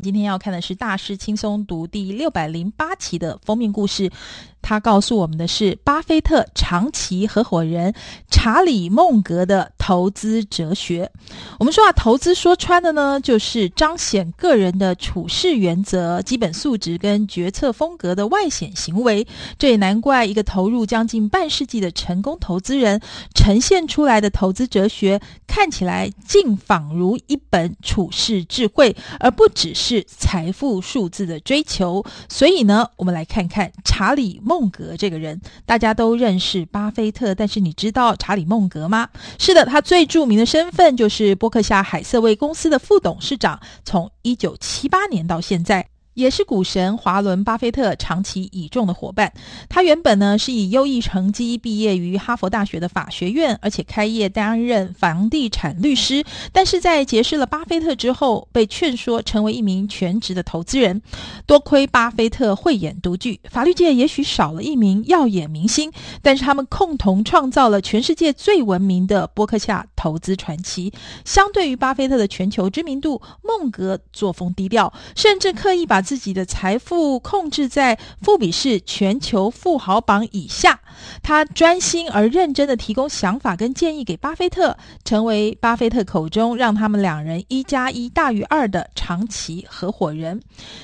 [0.00, 4.12] 今天要看的是《大师轻松读》第六百零八期的封面故事。
[4.60, 7.94] 他告诉我们的是巴菲特长期合伙人
[8.30, 11.10] 查理·孟格的投资哲学。
[11.58, 19.26] 我们说啊，投资说穿的呢，就是彰显个人的处事原则、基本素质跟决策风格的外显行为。
[19.58, 23.00] 这也难怪一个投入将近半世纪的成功投资人
[23.34, 32.04] 呈现出来的投资哲学，看起来竟仿如一本处世智慧，而不只是财富数字的追求。
[32.28, 39.10] 所以呢，我们来看看查理·孟格这个人，大家都认识巴菲特，但是你知道查理·孟格吗？
[39.38, 45.86] 是的，他最著名的身份就是波克夏海瑟威公司的副董事长，从一九七八年到现在。
[46.18, 49.32] 也是股神华伦巴菲特长期倚重的伙伴。
[49.68, 56.24] 他原本呢是以优异成绩毕业于哈佛大学的法学院，而且开业担任房地产律师。
[56.52, 61.00] 但是在结识了巴菲特之后，被劝说成为一名全职的投资人。
[61.46, 70.92] 多亏巴菲特慧眼独具，法律界也许少了一名耀眼明星，但是他们共同创造了全世界最闻名的波克夏投资传奇。
[71.24, 80.80] 相对于巴菲特的全球知名度，孟格作风低调，甚至刻意把自己的财富控制在富比士全球富豪榜以下，
[81.22, 90.40] 他专心而认真的提供想法跟建议给巴菲特，成为巴菲特口中让他们两人一加一大于二的长期合伙人。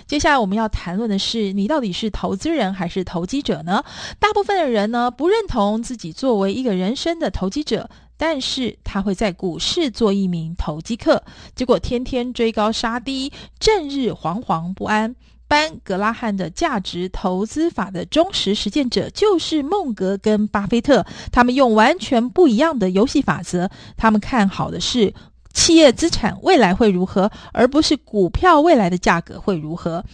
[0.06, 3.83] 接下来我们要谈论的是，你到底是投资人还是投机者呢？
[4.19, 7.89] 大部分的人呢，不认同自己作为一个人生的投机者。
[8.17, 11.23] 但是他会在股市做一名投机客，
[11.55, 15.15] 结果天天追高杀低，正日惶惶不安。
[15.47, 23.70] 班格拉汉的价值投资法的忠实实践者就是孟格跟巴菲特，他们用完全不一样的游戏法则。
[23.97, 25.12] 他们看好的是
[25.53, 26.09] 企业资。
[26.09, 30.05] 产未来会如何，而不是股票未来的价格会如何。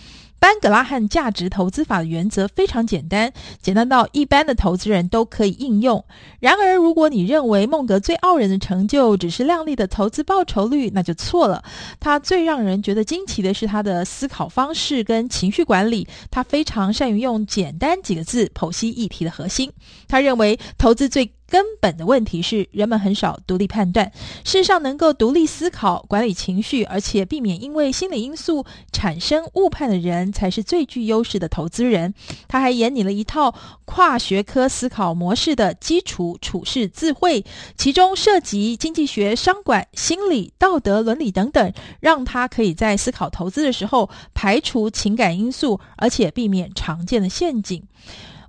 [0.41, 6.03] 班格拉汉价值投资法的原则非常简单，简单到一般的投资人都可以应用。
[6.41, 11.63] 然而，如果你认为孟格最傲人的成就只是亮丽的投资报酬率，那就错了。
[12.01, 16.09] 他最让人觉得惊奇的是他的思考方式跟情绪管理。
[16.31, 19.71] 他非常善于用简单几个字剖析议题的核心。
[20.09, 24.11] 他认为投资最根本的问题是，人们很少独立判断。
[24.45, 32.15] 事实上，能够独立思考、管理情绪，而且避免因为心理因素产生误判的人，才是最具优势的投资人。
[32.47, 33.53] 他还研拟了一套
[33.85, 37.45] 跨学科思考模式的基础处事智慧，
[37.77, 47.83] 其中涉及经济学、商管、心理、道德、伦理等等，让他可以在思考投资的时候排除情感因素，而且避免常见的陷阱。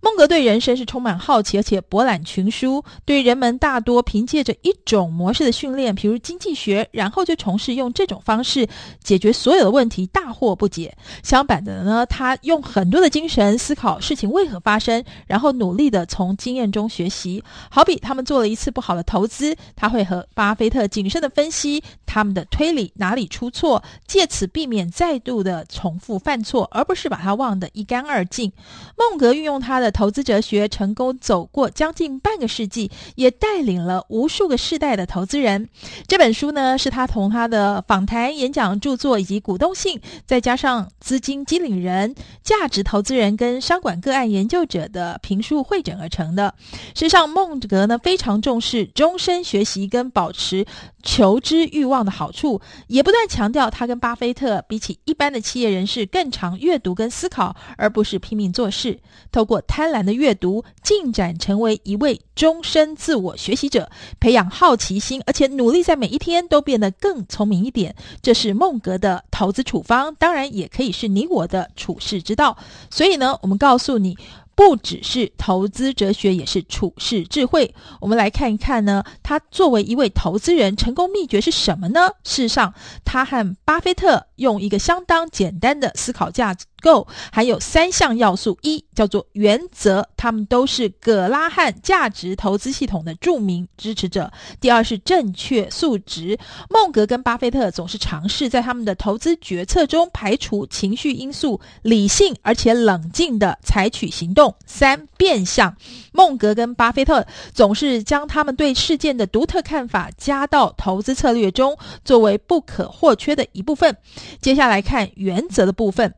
[0.02, 2.84] 孟格对人生是充满好奇，而且博览群书。
[3.06, 8.68] 对人们大多凭借着一种模式的训练，譬如经济学，然后就从事用这种方式
[9.04, 10.98] 解决所有的问题，大惑不解。
[11.22, 17.44] 相反的呢，他用很多的精神思考事情为何发生，然后努力的从经验中学习。
[17.70, 28.52] 好比他们做了一次不好的投资，他会和巴菲特谨慎的分析他们的推理哪里出错，借此避免再度的重复犯错，而不是把它忘得一干二净。
[28.98, 29.91] 孟格运用他的。
[29.92, 35.70] 投资哲学成功走过将近半个世纪，也带领了无数个世代的投资人。
[36.08, 46.54] 这本书呢，是他同他的访谈、演讲、著作以及股东信，再加上资金经理人、价值投资人跟商管个案研究者的评述汇整而成的。
[46.96, 50.66] 事实上，孟格呢非常重视终身学习跟保持
[51.04, 59.00] 求知欲望的好处，也不断强调他跟巴菲特比起一般的企业人士更常阅读跟思考，而不是拼命做事。
[59.32, 67.96] 透过贪婪的阅读，进展成为一位终身自我学习者，培养好奇心，而且努力在每一天都变得更聪明一点。
[68.22, 72.56] 这是孟格的投资处方，当然也可以是你我的处世之道。
[72.92, 74.16] 所以呢，我们告诉你。
[74.54, 77.74] 不只是投资哲学，也是处世智慧。
[78.00, 82.10] 我们来看一看呢，他作为一位投资人，成功秘诀是什么呢？
[82.24, 82.72] 事实上，
[83.04, 94.30] 他和巴菲特用一个相当简单的思考价值构，还有三项要素：一叫做原则，他们都是葛拉汉价值投资系统的著名支持者；
[94.60, 96.38] 第二是正确素质，
[96.70, 104.54] 孟格跟巴菲特总是尝试在他们的投资决策中排除情绪因素，理性而且冷静地采取行动。
[104.66, 105.76] 三变相，
[106.12, 113.96] 孟格跟巴菲特总是将他们对事件的独特看法加到投资策略中，作为不可或缺的一部分。
[114.42, 116.14] 接下来看原则的部分。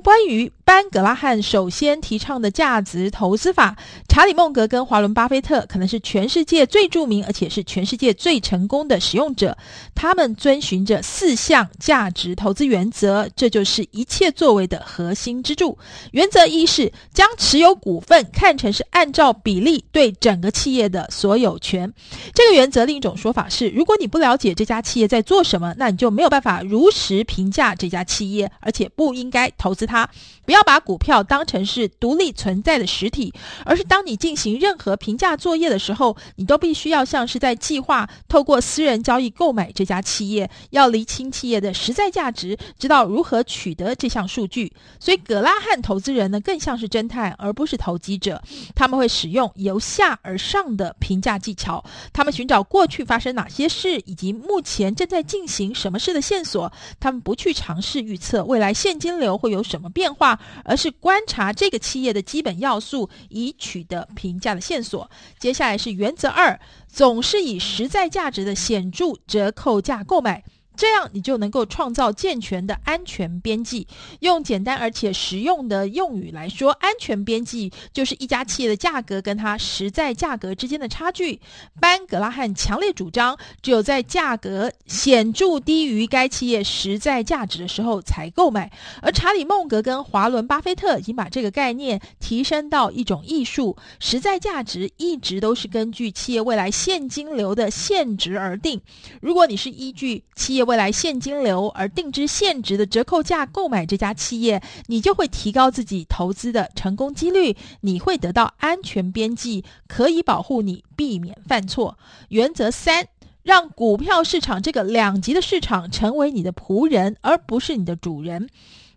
[0.00, 3.76] 关于班格拉汉首先提倡的价值投资法，
[4.08, 9.54] 查理·孟格跟华伦·巴菲特可能是全世界最著名，而且是全世界最成功的使用者。
[9.94, 15.76] 他们遵循着四项价值投资原则，这就是一切作为的核心支柱。
[16.12, 21.92] 原则一是将持有股份看成是按照比例对整个企业的所有权。
[22.32, 29.81] 这个原则另一种说法是，如果你不了解这家企业在做什么，那你就没有办法如实评价这家企业，而且不应该投资。
[29.86, 30.08] 它
[30.44, 33.32] 不要把股票当成是独立存在的实体，
[33.64, 44.72] 而是当你进行任何评价作业的时候，你都必须要像是在计划透过私人交易购买这家企业，要厘清企业的实在价值，知道如何取得这项数据。
[44.98, 48.42] 所以，葛拉汉投资人呢，更像是侦探，而不是投机者。
[48.74, 56.72] 他们会使用由下而上的评价技巧，他们寻找过去发生哪些事，以及目前正在进行什么事的线索。
[56.98, 65.10] 他们不去尝试预测未来现金流会有什么变化，而是观察这个企业的基本要素，以取得评价的线索。
[65.38, 70.44] 接下来是原则二，总是以实在价值的显著折扣价购买。
[70.76, 73.86] 这样你就能够创造健全的安全边际。
[74.20, 81.40] 用简单而且实用的用语来说，安全边际就是一家企业的价格跟它实在价格之间的差距。
[81.80, 88.70] 班格拉汉强烈主张，只有在价格显著低于该企业实在价值的时候才购买。
[89.00, 93.76] 而查理·孟格跟华伦·巴菲特已经把这个概念提升到一种艺术。
[94.00, 98.80] 实在价值一直都是根据企业未来现金流的现值而定。
[99.20, 111.98] 如果你是依据企业未来现金流而定之现值的折扣价购买这家企业，你就会提高自己投资的成功几率，你会得到安全边际，可以保护你避免犯错。
[112.28, 113.08] 原则三，
[113.42, 118.48] 让股票市场这个两级的市场成为你的仆人，而不是你的主人。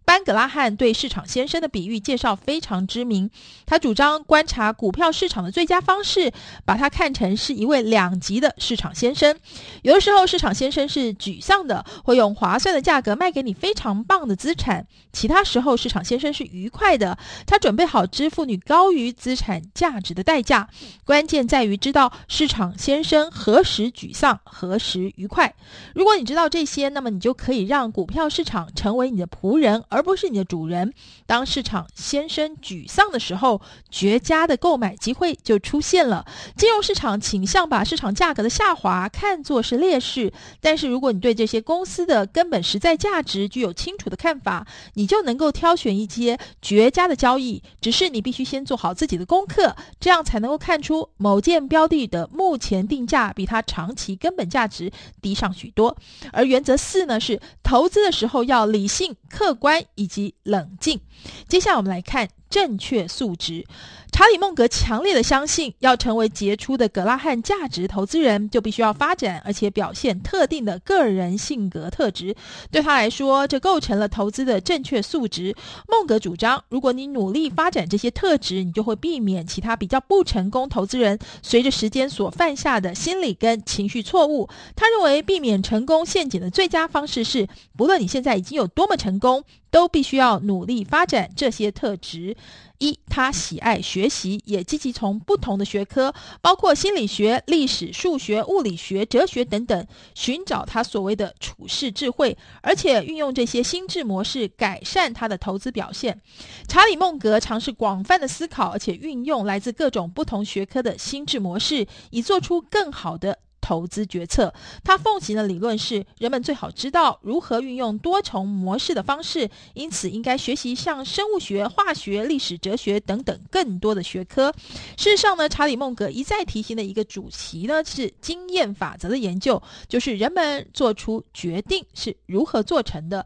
[0.05, 3.29] 班格拉汉对市场先生的比喻介绍非常知名。
[3.65, 6.31] 他主张观察股票市场的最佳方式，
[6.63, 9.35] 把它看成是一位两级的市场先生。
[9.81, 17.17] 有的时候，市场先生是沮丧的，会用划算的价格卖给你非常棒的资产；其他时候，市场先生是愉快的，
[17.47, 20.69] 他准备好支付你高于资产价值的代价。
[21.03, 25.55] 关键在于知道市场先生何时沮丧，何时愉快。
[25.95, 29.83] 如果你知道这些，那么你就可以让股票市场成为你的仆人。
[29.95, 30.93] 而不是你的主人。
[31.25, 36.25] 当市场先生沮丧的时候，绝佳的购买机会就出现了。
[36.57, 47.63] 金融市场倾向把市场价格的下滑看作是劣势，但是如果你对这些公司的根本实在价值具有清楚的看法，你就能够挑选一些绝佳的交易。
[47.79, 54.91] 只是你必须先做好自己的功课，这样才能够看出某件标的的目前定价比它长期根本价值
[55.21, 55.95] 低上许多。
[56.33, 59.84] 而原则四呢，是投资的时候要理性、客观。
[59.95, 60.99] 以及冷静。
[61.47, 63.65] 接下来我们来看正确素质。
[64.11, 72.33] 查理·孟格强烈的相信，要成为杰出的葛拉汉价值投资人，就必须要发展而且表现特定的个人性格特质。
[72.71, 75.53] 对他来说，这构成了投资的正确素质。
[75.89, 84.47] 孟格主张，如果你努力发展这些特质，你就会避免其他比较不成功投资人随着时间所犯下的心理跟情绪错误。
[84.77, 87.45] 他认为，避免成功陷阱的最佳方式是，
[87.75, 92.34] 不论你现在已经有多么成功，都必须要努力发展这些特质。
[92.79, 106.21] 一，他喜爱学习，也积极从不同的学科，包括心理学、历史、数学、物理学、哲学等等，寻找他所谓的处世智慧，而且运用这些心智模式改善他的投资表现。
[106.67, 113.39] 查理·孟格尝试广泛的思考，而且运用来自各种不同学科的心智模式，以做出更好的。
[113.65, 114.53] 投资决策，
[114.83, 124.53] 他奉行的理论是，人们最好知道如何运用多重模式的方式，因此应该学习像生物学、化学、历史、哲学等等更多的学科。
[124.97, 133.25] 事实上呢，查理·孟格一再提醒的一个主题呢，是经验法则的研究，就是人们做出决定是如何做成的，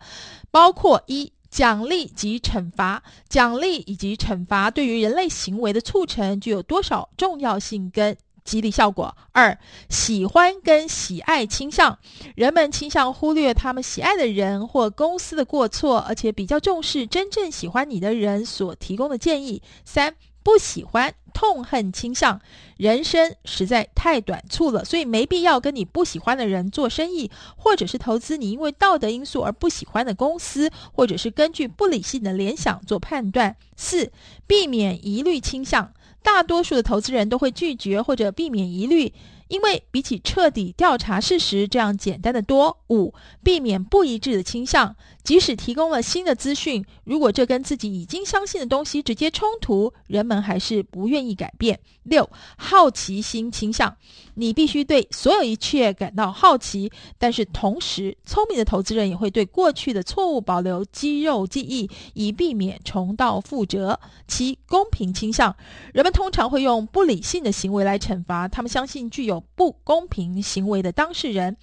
[0.50, 9.15] 包括一奖励及惩罚，奖励以及惩罚对于人类行为的促成具有多少重要性跟激励效果。
[9.31, 9.58] 二、
[9.89, 11.98] 喜欢跟喜爱倾向，
[12.36, 19.62] 人们倾向忽略他们喜爱的人或公司的过错，而且比较重视真正喜欢你的人所提供的建议。
[19.86, 22.41] 三、不喜欢痛恨倾向，
[22.77, 33.55] 人生实在太短促了，所以没必要跟你不喜欢的人做生意，或者是投资你因为道德因素而不喜欢的公司，或者是根据不理性的联想做判断。
[33.75, 34.12] 四、
[34.48, 35.93] 避免疑虑倾向。
[36.22, 39.14] 大多数的投资人都会拒绝或者避免疑虑，
[39.50, 42.77] 因为比起彻底调查事实这样简单的多。
[42.89, 43.13] 五、
[43.44, 51.79] 避免不一致的倾向，即使提供了新的资讯，如果这跟自己已经相信的东西直接冲突，人们还是不愿意改变。
[52.01, 52.27] 六、
[52.58, 53.96] 好奇心倾向，
[54.34, 64.00] 你必须对所有一切感到好奇，但是同时，聪明的投资人也会对过去的错误保留肌肉记忆，以避免重蹈覆辙。
[64.27, 65.56] 七、公平倾向，
[65.94, 71.58] 人们通常会用不理性的行为来惩罚他们相信具有不公平行为的当事人。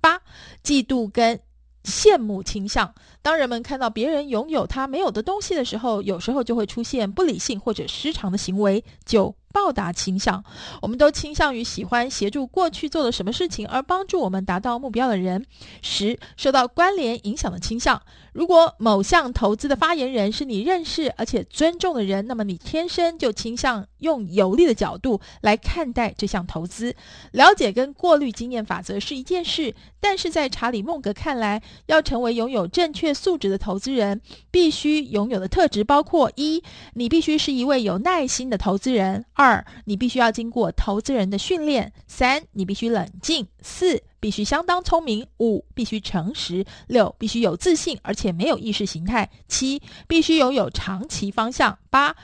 [0.00, 0.20] 八、
[0.62, 1.40] 嫉妒跟
[1.84, 8.84] 羡慕倾向，当人们看到别人拥有他没有的东西的时候，有时候就会出现不理性或者失常的行为。
[9.04, 10.44] 九、报答倾向，
[10.82, 15.44] 我们都倾向于喜欢协助过去做了什么事情而帮助我们达到目标的人。
[15.82, 18.00] 十、受到关联影响的倾向，
[18.32, 26.94] 如果某项投资的发言人是你认识而且尊重的人，那么你天生就倾向用有利的角度来看待这项投资。
[27.32, 36.62] 了解跟过滤经验法则是一件事，但是在查理·孟格看来，要成为拥有正确素质的投资人，必须拥有的特质包括：一、
[36.94, 39.24] 你必须是一位有耐心的投资人。
[39.38, 52.16] 二，你必须要经过投资人的训练；三，你必须冷静；四，必须相当聪明；五，必须诚实；六，必须有自信而且没有意识形态；七，必须拥有长期方向；八，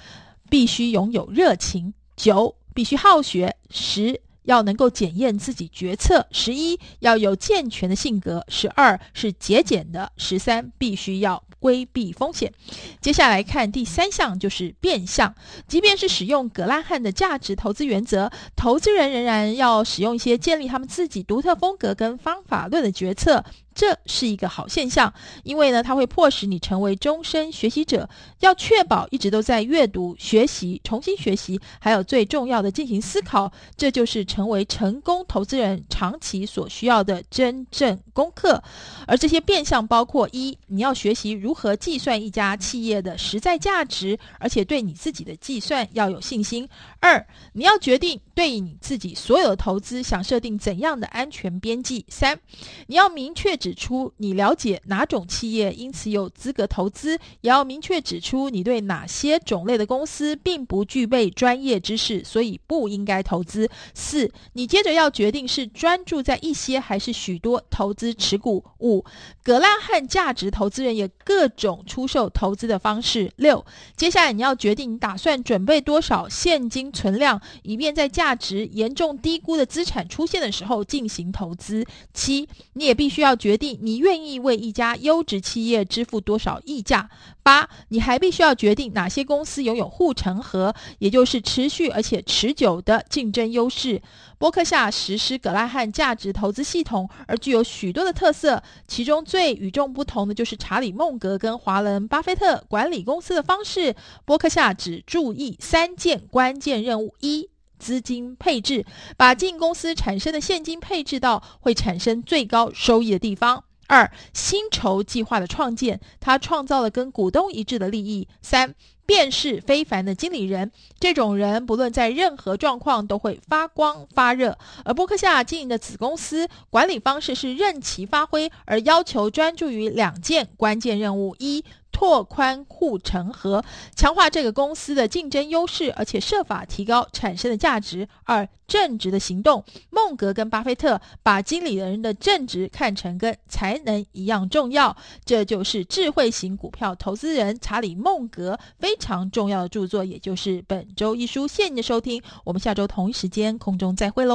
[0.51, 11.41] 必须拥有热情；九，必须好学；十，要能够检验自己决策；十一，要有健全的性格；十二，是节俭的；十三，必须要。
[11.65, 12.53] 规避风险。
[13.01, 15.35] 接下来看第三项，就是变相。
[15.67, 23.43] 即便是使用葛拉汉的价值投资原则，投资人仍然要使用一些建立他们自己独特风格跟方法论的决策。
[23.75, 25.13] 这是一个好现象，
[25.43, 28.09] 因为呢，它会迫使你成为终身学习者。
[28.39, 33.51] 要确保一直都在阅读、学习、重新学习，还有最重要的进行思考。
[33.77, 38.63] 这就是成为成功投资人长期所需要的真正功课。
[39.07, 46.65] 而这些变相包括：一，你要学习如何计算一家企业的实在价值，而且对你自己的计算要有信心；
[47.01, 52.39] 二，你要决定对你自己所有的投资想设定怎样的安全边际；三，
[52.87, 53.59] 你要明确。
[53.65, 63.67] 指出你了解哪种企业，因此有资格投资，也要明确指出你对哪些种类的公司并不具备专业知识，所以不应该投资。
[63.95, 68.63] 四，你接着要决定是专注在一些还是许多投资持股。
[68.81, 69.03] 五，
[69.43, 73.33] 葛兰汉价值投资人有各种出售投资的方式。
[73.37, 73.65] 六，
[73.97, 81.83] 接下来你要决定你打算准备多少现金存量，以便在价值严重低估的资产出现的时候进行投资。
[82.13, 83.54] 七，你也必须要决。
[83.55, 87.09] 决定你愿意为一家优质企业支付多少溢价。
[87.45, 94.03] 八，你还必须要决定哪些公司拥有护城河，也就是持续而且持久的竞争优势。
[94.39, 103.95] 波克夏实施葛拉汉价值投资系统，而具有许多的特色，其中最与众不同的就是查理孟格跟华伦巴菲特管理公司的方式。
[104.25, 107.54] 波克夏只注意三件关键任务：一。
[107.85, 108.87] 资金配置，
[109.19, 113.63] 把进公司产生的现金配置到会产生最高收益的地方。
[113.87, 118.27] 二、薪酬计划的创建，他创造了跟股东一致的利益。
[118.41, 118.75] 三、
[119.05, 124.57] 便是非凡的经理人，这种人不论在任何状况都会发光发热。
[124.87, 131.63] 而波克夏经营的子公司管理方式是任其发挥，而要求专注于两件关键任务：一、
[132.05, 133.65] 拓宽护城河，
[133.97, 138.07] 强化这个公司的竞争优势，而且设法提高产生的价值。
[138.25, 139.65] 二、正直的行动。
[139.89, 144.95] 孟格跟巴菲特把经理人的正直看成跟才能一样重要，
[145.25, 151.49] 这就是智慧型股票投资人查理孟格非常重要的著作，也就是本周一书。
[151.49, 154.33] 谢谢你的收听，我们下周同一时间空中再会喽。